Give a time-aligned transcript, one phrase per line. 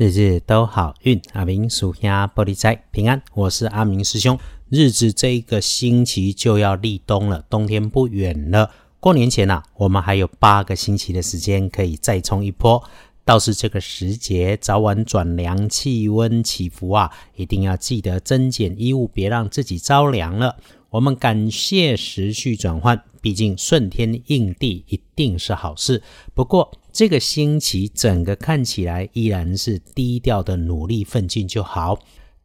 [0.00, 3.22] 日日都好运，阿明属下玻璃仔平安。
[3.34, 4.38] 我是阿明师兄。
[4.70, 8.70] 日子这一个星期就要立冬了，冬天不远了。
[8.98, 12.82] 过年前呐，我们还有八个星期的时间可以再冲一波。
[13.26, 20.56] 倒是这个时节早晚转凉，气温起伏啊，一定要记得增减衣物，别让自己着凉了。
[20.88, 26.02] 我们感谢时序转换，毕竟顺天应地一定是好事。
[26.34, 31.98] 不过，这个星期整个看起来依然是低调的努力奋进就好。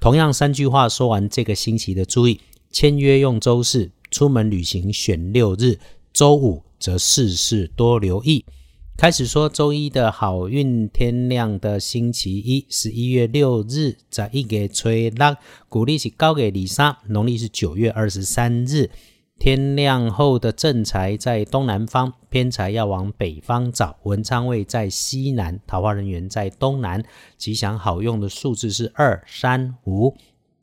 [0.00, 5.78] 同样三句话说完，这个星期的注意：签约用周四，出门旅行选六日，
[6.12, 8.44] 周五则事事多留意。
[8.96, 15.36] 开始说周一的好运天亮的星期一，十一月六日，在一月吹浪，
[15.68, 18.90] 古历是高给李莎，农历是九月二十三日。
[19.42, 23.96] 天亮后的正财在东南方，偏财要往北方找。
[24.04, 27.02] 文昌位在西南，桃花人员在东南。
[27.36, 30.16] 吉祥好用的数字是二、三、五。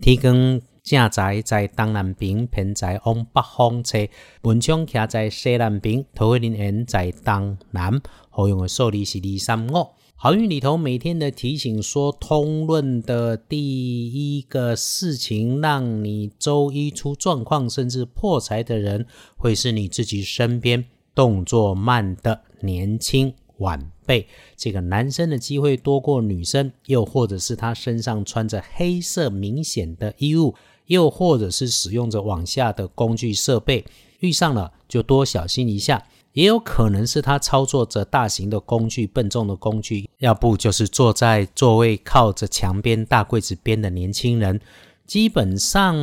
[0.00, 4.08] 提根正财在东南边，偏财往北方车。
[4.40, 8.00] 文昌徛在西南边，桃花人缘在东南。
[8.30, 9.86] 好用的数字是二、三、五。
[10.24, 19.04] 好运里头每天的提醒说，通论的第一个事情，让你周一出状况甚至破财的人，
[19.36, 24.28] 会是你自己身边动作慢的年轻晚辈。
[24.56, 30.54] 这个男生的机会多过女生，又或者是他身上穿着黑色明显的衣物，
[30.86, 33.84] 又或者是使用着往下的工具设备，
[34.20, 36.06] 遇上了就多小心一下。
[36.32, 44.60] 也有可能是他操作着大型的工具、笨重的工具，要不就是坐在座位靠着墙边大柜子边的年轻人。
[45.04, 45.94] 基本上，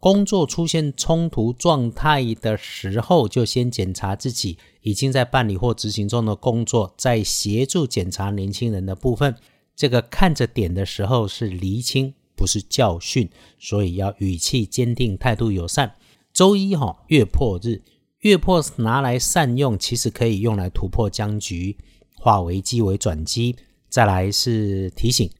[0.00, 9.36] 工作出现冲突状态的时候，就先检查自己已经在办理或执行中的工作，再协助检查年轻人的部分。
[9.76, 15.94] 这个看着点的时候是厘清，不是教训，所以要语气坚定，态度友善。
[16.32, 17.82] 周一哈月破日。
[18.22, 21.76] 月破拿来善用，其实可以用来突破僵局，
[22.16, 23.54] 化危机为转机。
[23.88, 25.30] 再来是提醒，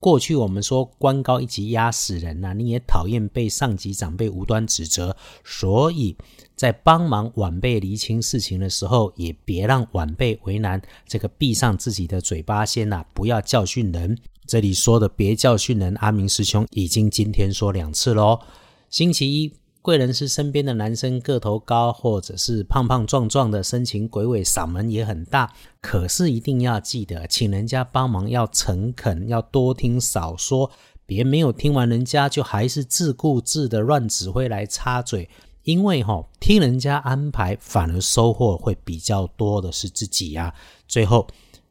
[0.00, 6.16] 过去我们说官高一级压死人呐，你也讨厌被上级长辈无端指责，所以
[6.56, 10.80] 在帮忙晚辈厘清事情的时候，也别让晚辈为难。
[11.06, 14.16] 这个闭上自己的嘴巴先呐，不要教训人。
[14.46, 18.40] 这里说的别教训人，阿明师兄已经今天说两次喽。
[18.88, 19.52] 星期一。
[19.82, 25.52] 贵人是身边的男生，个头高，或者是胖胖壮壮的，深情鬼尾，嗓门也很大。
[25.80, 30.70] 可是一定要记得，请人家帮忙要诚恳，要多听少说，
[31.04, 35.28] 别没有听完人家就还是自顾自的乱指挥来插嘴。
[35.64, 40.54] 因为哈，听人家安排，反而收获会比较多的是自己呀。
[40.86, 41.26] 最后，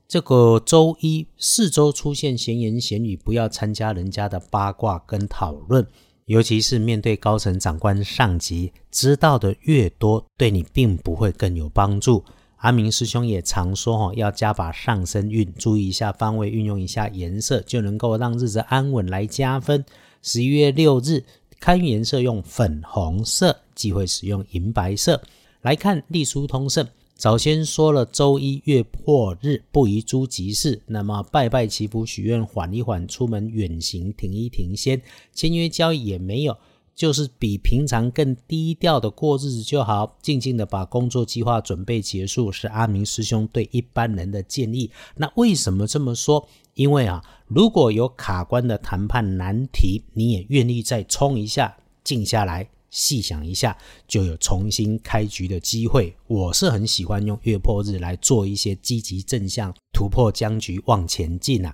[0.05, 5.87] 这个周一四周出现闲言闲语，不要参加人家的八卦跟讨论。
[6.31, 12.23] 尤其是面对高层长官、上级，知道的越多，对你并不会更有帮助。
[12.59, 19.83] 阿明师兄也常说，哈，要加把上升运，注意一下方位，运用一下颜色，就能够让日子安稳来加分。
[20.21, 21.21] 十一月六日，
[21.59, 25.21] 开运颜色用粉红色，忌讳使用银白色。
[25.63, 26.87] 来看隶书通胜。
[27.21, 34.99] 早先说了，周一月破日不宜诸吉事，那么拜拜祈福许愿，缓一缓，出门远行停一停先，
[35.31, 36.57] 签约交易也没有，
[36.95, 44.89] 就是比平常更低调的过日子就好，静静的把工作计划准备结束，是阿明师兄对一般人的建议。
[45.15, 46.49] 那为什么这么说？
[46.73, 52.67] 因为啊，如果有卡关的谈判难题，你也愿意再冲一下，静下来。
[52.91, 53.75] 细想一下，
[54.07, 56.13] 就有重新开局的机会。
[56.27, 61.73] 我是很喜欢用月破日来做一些积极正向、突破僵局、往前进啊。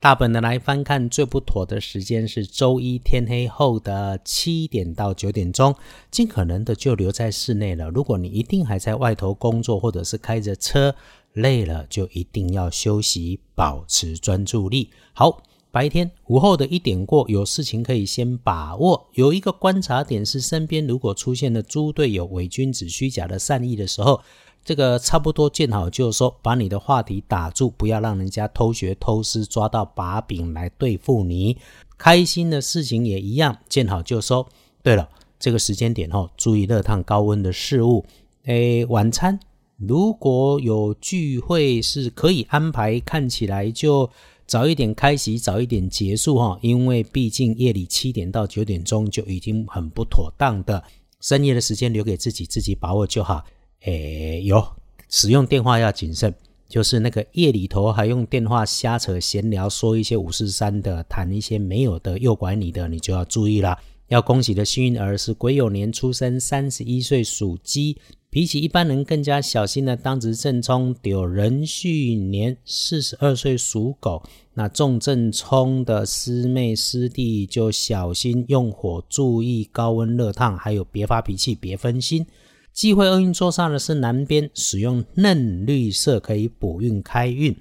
[0.00, 5.74] 大本的来翻看，最不妥的时间是周一天黑后的七点到九点钟，
[6.10, 7.88] 尽可能的就留在室内了。
[7.90, 10.94] 如果你一定还在外头工作，或者是开着车，
[11.32, 14.90] 累了就一定要休息，保持专注力。
[15.12, 15.42] 好。
[15.74, 19.08] 白天午后的一点过，有事情可以先把握。
[19.14, 24.20] 有一个观察点是，身边如果出现了猪队友、伪君子、虚假的善意的时候，
[24.64, 31.56] 这个差不多见好就收，把你的话题打住，不要让人家偷学偷师，抓到把柄来对付你。
[31.98, 34.46] 开心的事情也一样，见好就收。
[34.80, 35.08] 对了，
[35.40, 38.06] 这个时间点哦，注意热烫高温的事物。
[38.44, 39.40] 诶，晚餐
[39.76, 44.08] 如果有聚会是可以安排，看起来就。
[44.46, 50.82] 早一点开席，早一点结束哈，因为毕竟夜里七点到九点钟就已经很不妥当的，
[51.20, 53.44] 深夜的时间留给自己，自己把握就好。
[53.86, 54.64] 诶，有
[55.08, 56.34] 使用电话要谨慎，
[56.68, 63.78] 就是那个夜里头还用电话瞎扯闲聊，说一些五四三的，谈一些没有的诱拐你的，你就要注意了。
[64.08, 67.96] 要恭喜的幸运儿是癸酉年出生，三十一岁属鸡，
[68.34, 70.92] 比起一般人更加小心的当值正冲。
[71.04, 82.26] 有壬戌年四十二岁属狗，那重正冲的师妹师弟就小心用火，注意高温热烫，还有别发脾气，别分心。
[82.72, 87.54] 忌讳厄运坐上的是南边，使用嫩绿色可以补运开运。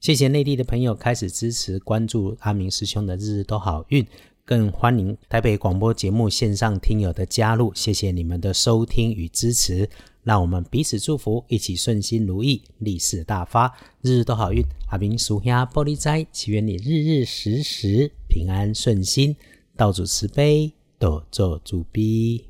[0.00, 4.04] 谢谢内地的朋友开始支持关注阿明师兄的日日都好运。
[4.44, 9.88] 更欢迎台北广播节目线上听友的加入，谢谢你们的收听与支持，
[10.26, 14.60] 让我们彼此祝福，一起顺心如意，利市大发，日日都好运。
[14.88, 19.36] 阿明属下玻璃斋，祈愿你日日时时平安顺心，
[19.76, 22.46] 道主慈悲，多做助逼。